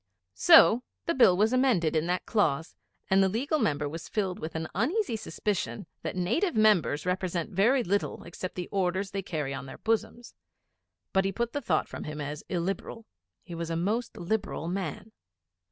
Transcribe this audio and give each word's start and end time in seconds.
So 0.33 0.81
the 1.05 1.13
Bill 1.13 1.37
was 1.37 1.53
amended 1.53 1.95
in 1.95 2.07
that 2.07 2.25
clause; 2.25 2.75
and 3.11 3.21
the 3.21 3.29
Legal 3.29 3.59
Member 3.59 3.87
was 3.87 4.09
filled 4.09 4.39
with 4.39 4.55
an 4.55 4.67
uneasy 4.73 5.15
suspicion 5.15 5.85
that 6.01 6.15
Native 6.15 6.55
Members 6.55 7.05
represent 7.05 7.51
very 7.51 7.83
little 7.83 8.23
except 8.23 8.55
the 8.55 8.67
Orders 8.69 9.11
they 9.11 9.21
carry 9.21 9.53
on 9.53 9.67
their 9.67 9.77
bosoms. 9.77 10.33
But 11.13 11.23
he 11.23 11.31
put 11.31 11.53
the 11.53 11.61
thought 11.61 11.87
from 11.87 12.05
him 12.05 12.19
as 12.19 12.43
illiberal. 12.49 13.05
He 13.43 13.53
was 13.53 13.69
a 13.69 13.75
most 13.75 14.17
liberal 14.17 14.67
man. 14.67 15.11